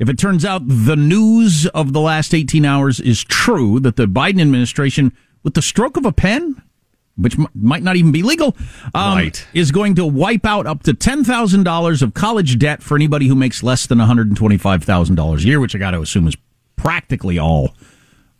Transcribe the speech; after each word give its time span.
If 0.00 0.08
it 0.08 0.18
turns 0.18 0.44
out 0.44 0.62
the 0.66 0.96
news 0.96 1.66
of 1.68 1.92
the 1.92 2.00
last 2.00 2.34
18 2.34 2.64
hours 2.64 2.98
is 3.00 3.22
true, 3.22 3.78
that 3.80 3.94
the 3.96 4.06
Biden 4.06 4.40
administration, 4.40 5.12
with 5.44 5.54
the 5.54 5.62
stroke 5.62 5.96
of 5.98 6.04
a 6.06 6.10
pen, 6.12 6.60
which 7.16 7.38
m- 7.38 7.46
might 7.54 7.82
not 7.82 7.96
even 7.96 8.10
be 8.10 8.22
legal, 8.22 8.56
um, 8.94 9.18
Right. 9.18 9.46
is 9.52 9.70
going 9.70 9.94
to 9.96 10.06
wipe 10.06 10.46
out 10.46 10.66
up 10.66 10.82
to 10.84 10.94
$10,000 10.94 12.00
of 12.02 12.14
college 12.14 12.58
debt 12.58 12.82
for 12.82 12.96
anybody 12.96 13.28
who 13.28 13.34
makes 13.34 13.62
less 13.62 13.86
than 13.86 13.98
$125,000 13.98 15.42
a 15.44 15.46
year, 15.46 15.60
which 15.60 15.74
I 15.74 15.78
got 15.78 15.90
to 15.90 16.00
assume 16.00 16.26
is 16.26 16.36
practically 16.76 17.38
all 17.38 17.74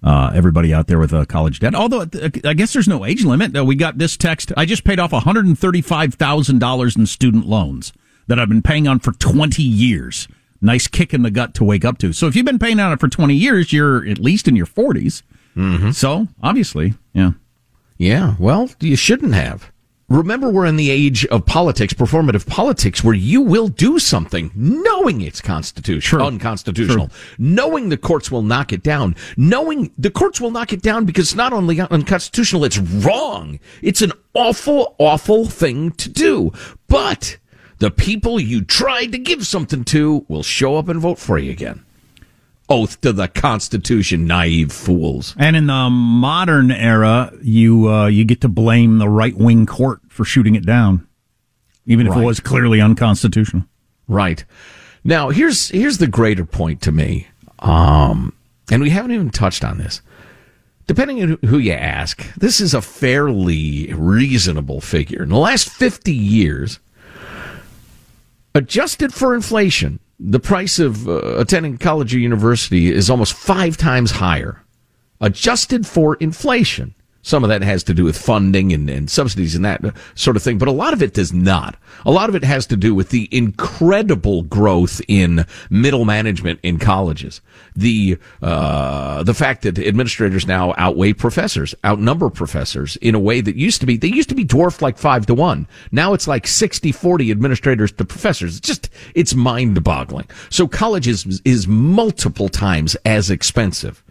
uh, 0.03 0.31
everybody 0.35 0.73
out 0.73 0.87
there 0.87 0.99
with 0.99 1.13
a 1.13 1.27
college 1.27 1.59
debt. 1.61 1.75
Although 1.75 2.01
uh, 2.01 2.31
I 2.47 2.55
guess 2.55 2.73
there's 2.73 2.89
no 2.89 3.05
age 3.05 3.23
limit. 3.27 3.55
Uh, 3.55 3.67
we 3.67 3.75
got 3.75 3.99
this 3.99 4.17
text. 4.17 4.51
I 4.57 4.65
just 4.65 4.83
paid 4.83 4.99
off 4.99 5.11
$135,000 5.11 6.97
in 6.97 7.07
student 7.07 7.47
loans 7.47 7.93
that 8.27 8.39
I've 8.39 8.49
been 8.49 8.63
paying 8.63 8.89
on 8.89 8.99
for 9.01 9.13
20 9.13 9.63
years. 9.63 10.27
Nice 10.61 10.87
kick 10.87 11.15
in 11.15 11.23
the 11.23 11.31
gut 11.31 11.55
to 11.55 11.65
wake 11.65 11.85
up 11.85 11.99
to. 11.99 12.13
So 12.13 12.27
if 12.27 12.37
you've 12.37 12.47
been 12.47 12.59
paying 12.59 12.81
on 12.81 12.93
it 12.93 13.01
for 13.01 13.09
20 13.09 13.35
years, 13.35 13.73
you're 13.73 14.07
at 14.07 14.19
least 14.19 14.47
in 14.47 14.57
your 14.57 14.67
40s. 14.67 15.23
Mm-hmm. 15.57 15.91
So 15.93 16.29
obviously, 16.43 16.95
yeah. 17.13 17.33
Yeah, 17.99 18.35
well, 18.39 18.71
you 18.81 18.97
shouldn't 18.97 19.35
have. 19.35 19.71
Remember, 20.11 20.51
we're 20.51 20.67
in 20.67 20.75
the 20.75 20.91
age 20.91 21.25
of 21.27 21.47
politics, 21.47 21.95
performative 21.95 22.45
politics, 22.45 23.05
where 23.05 23.15
you 23.15 23.43
will 23.43 23.69
do 23.69 24.01
something 24.01 24.51
knowing 24.57 25.21
it's 25.21 25.41
constitutional, 25.41 26.27
unconstitutional, 26.27 27.11
knowing 27.39 27.91
the 27.91 27.97
courts 27.97 28.29
will 28.29 28.43
knock 28.43 28.73
it 28.73 28.83
down, 28.83 29.15
knowing 29.37 29.93
the 29.97 30.11
courts 30.11 30.41
will 30.41 30.51
knock 30.51 30.73
it 30.73 30.83
down 30.83 31.05
because 31.05 31.27
it's 31.27 31.37
not 31.37 31.53
only 31.53 31.81
unconstitutional, 31.81 32.65
it's 32.65 32.79
wrong. 32.79 33.61
It's 33.83 34.03
an 34.03 34.13
awful, 34.35 34.97
awful 34.99 35.45
thing 35.45 35.93
to 35.93 36.09
do. 36.09 36.53
But 36.89 37.39
the 37.81 37.91
people 37.91 38.39
you 38.39 38.63
tried 38.63 39.11
to 39.13 39.19
give 39.19 39.47
something 39.47 39.85
to 39.85 40.25
will 40.29 40.43
show 40.43 40.77
up 40.77 40.89
and 40.89 41.01
vote 41.01 41.19
for 41.19 41.39
you 41.39 41.51
again. 41.51 41.85
Oath 42.69 43.01
to 43.01 43.13
the 43.13 43.27
Constitution, 43.27 44.27
naive 44.27 44.71
fools. 44.71 45.35
And 45.37 45.57
in 45.57 45.67
the 45.67 45.91
modern 45.91 46.71
era, 46.71 47.33
you 47.43 47.91
uh, 47.91 48.07
you 48.07 48.25
get 48.25 48.43
to 48.43 48.49
blame 48.49 48.99
the 48.99 49.09
right 49.09 49.37
wing 49.37 49.67
court 49.67 50.01
for 50.09 50.25
shooting 50.25 50.55
it 50.55 50.65
down, 50.65 51.09
even 51.87 52.07
if 52.07 52.15
it 52.15 52.25
was 52.25 52.39
clearly 52.39 52.81
unconstitutional. 52.81 53.65
Right. 54.07 54.45
Now, 55.03 55.31
here's 55.31 55.69
here's 55.71 55.99
the 55.99 56.07
greater 56.07 56.45
point 56.45 56.83
to 56.83 56.93
me. 56.93 57.27
Um, 57.59 58.35
and 58.71 58.83
we 58.83 58.91
haven't 58.91 59.11
even 59.11 59.31
touched 59.31 59.65
on 59.65 59.79
this. 59.79 60.01
Depending 60.87 61.23
on 61.23 61.39
who 61.47 61.59
you 61.59 61.73
ask, 61.73 62.33
this 62.35 62.61
is 62.61 62.75
a 62.75 62.83
fairly 62.83 63.93
reasonable 63.95 64.81
figure. 64.81 65.23
In 65.23 65.29
the 65.29 65.39
last 65.39 65.69
50 65.69 66.13
years, 66.13 66.79
adjusted 68.55 69.13
for 69.13 69.35
inflation, 69.35 70.01
the 70.19 70.41
price 70.41 70.79
of 70.79 71.09
uh, 71.09 71.39
attending 71.39 71.79
college 71.79 72.15
or 72.15 72.19
university 72.19 72.93
is 72.93 73.09
almost 73.09 73.33
five 73.33 73.77
times 73.77 74.11
higher. 74.13 74.63
Adjusted 75.21 75.87
for 75.87 76.17
inflation. 76.17 76.95
Some 77.23 77.45
of 77.45 77.51
that 77.51 77.63
has 77.63 77.85
to 77.85 77.95
do 77.95 78.05
with 78.05 78.17
funding 78.17 78.73
and, 78.73 78.89
and 78.89 79.11
subsidies 79.11 79.55
and 79.55 79.65
that 79.65 79.83
sort 80.15 80.37
of 80.37 80.43
thing, 80.43 80.57
but 80.57 80.69
a 80.69 80.73
lot 80.73 80.95
of 80.95 81.03
it 81.03 81.13
does 81.13 81.35
not. 81.35 81.77
A 82.07 82.11
lot 82.11 82.31
of 82.31 82.35
it 82.35 82.45
has 82.45 82.67
to 82.69 82.77
do 82.77 82.95
with 82.95 83.11
the 83.11 83.29
incredible 83.31 84.43
growth 84.43 85.03
in 85.07 85.45
middle 85.69 86.07
management 86.07 86.61
in 86.63 86.79
colleges. 86.79 87.43
The, 87.77 88.19
uh, 88.41 89.23
the 89.23 89.35
fact 89.35 89.63
that 89.63 89.79
administrators 89.79 90.47
now 90.47 90.75
outweigh 90.79 91.13
professors, 91.13 91.75
outnumber 91.85 92.31
professors 92.31 92.97
in 92.97 93.15
a 93.15 93.21
way 93.21 93.43
that 93.43 93.55
used 93.55 93.81
to 93.81 93.87
be, 93.87 93.99
they 93.99 94.09
used 94.09 94.31
to 94.31 94.35
be 94.35 94.45
dwarfed 94.45 94.81
like 94.81 94.97
five 94.97 95.27
to 95.27 95.35
one. 95.35 95.69
Now 95.93 96.15
it's 96.15 96.27
like 96.27 96.47
60, 96.47 96.91
40 96.91 97.31
administrators 97.31 97.93
to 97.93 98.05
professors. 98.07 98.57
It's 98.57 98.67
just, 98.67 98.89
it's 99.15 99.35
mind 99.35 99.85
boggling. 99.85 100.29
So 100.49 100.67
college 100.67 101.07
is, 101.07 101.43
is 101.45 101.69
multiple 101.69 102.49
times 102.49 102.97
as 103.05 103.31
expensive. 103.31 104.03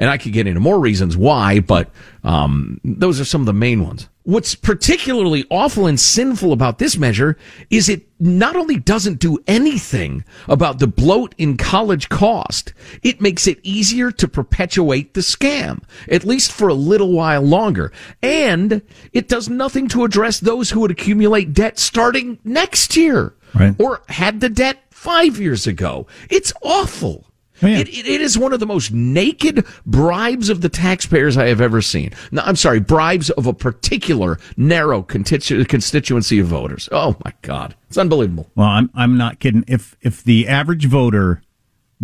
And 0.00 0.08
I 0.08 0.16
could 0.16 0.32
get 0.32 0.46
into 0.46 0.60
more 0.60 0.80
reasons 0.80 1.14
why, 1.14 1.60
but 1.60 1.90
um, 2.24 2.80
those 2.82 3.20
are 3.20 3.24
some 3.26 3.42
of 3.42 3.46
the 3.46 3.52
main 3.52 3.84
ones. 3.84 4.08
What's 4.22 4.54
particularly 4.54 5.44
awful 5.50 5.86
and 5.86 6.00
sinful 6.00 6.52
about 6.54 6.78
this 6.78 6.96
measure 6.96 7.36
is 7.68 7.88
it 7.90 8.06
not 8.18 8.56
only 8.56 8.78
doesn't 8.78 9.18
do 9.18 9.38
anything 9.46 10.24
about 10.48 10.78
the 10.78 10.86
bloat 10.86 11.34
in 11.36 11.58
college 11.58 12.08
cost, 12.08 12.72
it 13.02 13.20
makes 13.20 13.46
it 13.46 13.58
easier 13.62 14.10
to 14.12 14.26
perpetuate 14.26 15.12
the 15.12 15.20
scam, 15.20 15.82
at 16.08 16.24
least 16.24 16.50
for 16.50 16.68
a 16.68 16.74
little 16.74 17.12
while 17.12 17.42
longer. 17.42 17.92
And 18.22 18.80
it 19.12 19.28
does 19.28 19.48
nothing 19.50 19.86
to 19.88 20.04
address 20.04 20.40
those 20.40 20.70
who 20.70 20.80
would 20.80 20.90
accumulate 20.90 21.52
debt 21.52 21.78
starting 21.78 22.38
next 22.42 22.96
year 22.96 23.34
Right. 23.54 23.74
or 23.78 24.00
had 24.08 24.40
the 24.40 24.48
debt 24.48 24.78
five 24.90 25.38
years 25.38 25.66
ago. 25.66 26.06
It's 26.30 26.52
awful. 26.62 27.26
Yeah. 27.62 27.78
It, 27.78 27.88
it, 27.88 28.06
it 28.06 28.20
is 28.20 28.38
one 28.38 28.52
of 28.52 28.60
the 28.60 28.66
most 28.66 28.92
naked 28.92 29.66
bribes 29.84 30.48
of 30.48 30.60
the 30.60 30.68
taxpayers 30.68 31.36
I 31.36 31.48
have 31.48 31.60
ever 31.60 31.82
seen. 31.82 32.12
No, 32.30 32.42
I'm 32.42 32.56
sorry, 32.56 32.80
bribes 32.80 33.30
of 33.30 33.46
a 33.46 33.52
particular 33.52 34.38
narrow 34.56 35.02
constitu- 35.02 35.66
constituency 35.68 36.38
of 36.38 36.46
voters. 36.46 36.88
Oh 36.92 37.16
my 37.24 37.32
God, 37.42 37.74
it's 37.88 37.98
unbelievable. 37.98 38.50
Well, 38.54 38.68
I'm 38.68 38.90
I'm 38.94 39.16
not 39.16 39.38
kidding. 39.40 39.64
If 39.66 39.96
if 40.00 40.22
the 40.22 40.48
average 40.48 40.86
voter 40.86 41.42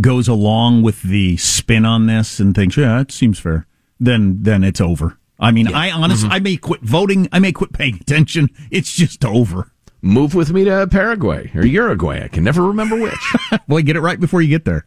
goes 0.01 0.29
along 0.29 0.83
with 0.83 1.03
the 1.03 1.37
spin 1.39 1.85
on 1.85 2.07
this 2.07 2.39
and 2.39 2.55
thinks, 2.55 2.77
yeah, 2.77 3.01
it 3.01 3.13
seems 3.13 3.39
fair, 3.39 3.67
then 3.99 4.43
then 4.43 4.65
it's 4.65 4.81
over. 4.81 5.19
I 5.39 5.51
mean, 5.51 5.69
I 5.69 5.91
honestly, 5.91 6.29
mm-hmm. 6.29 6.35
I 6.35 6.39
may 6.41 6.57
quit 6.57 6.81
voting. 6.83 7.29
I 7.33 7.39
may 7.39 7.53
quit 7.53 7.73
paying 7.73 7.97
attention. 7.97 8.49
It's 8.71 8.93
just 8.93 9.25
over. 9.25 9.71
Move 10.03 10.35
with 10.35 10.53
me 10.53 10.65
to 10.65 10.87
Paraguay 10.87 11.51
or 11.55 11.65
Uruguay. 11.65 12.23
I 12.23 12.29
can 12.29 12.45
never 12.45 12.63
remember 12.63 12.97
which. 12.97 13.35
Boy, 13.69 13.83
get 13.83 13.97
it 13.97 14.01
right 14.01 14.21
before 14.21 14.41
you 14.41 14.49
get 14.49 14.65
there. 14.65 14.87